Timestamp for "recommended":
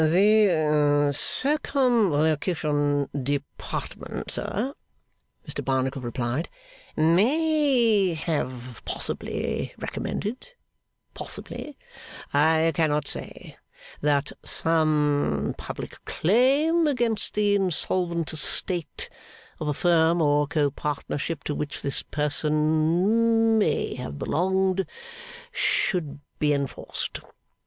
9.77-10.53